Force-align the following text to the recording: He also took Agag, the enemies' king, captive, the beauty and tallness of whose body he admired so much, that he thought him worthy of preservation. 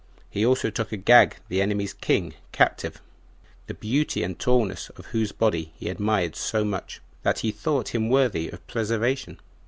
He 0.31 0.43
also 0.43 0.71
took 0.71 0.91
Agag, 0.91 1.37
the 1.47 1.61
enemies' 1.61 1.93
king, 1.93 2.33
captive, 2.51 2.99
the 3.67 3.75
beauty 3.75 4.23
and 4.23 4.39
tallness 4.39 4.89
of 4.97 5.05
whose 5.13 5.31
body 5.31 5.73
he 5.75 5.89
admired 5.89 6.35
so 6.35 6.65
much, 6.65 7.01
that 7.21 7.41
he 7.41 7.51
thought 7.51 7.89
him 7.89 8.09
worthy 8.09 8.49
of 8.49 8.65
preservation. 8.65 9.39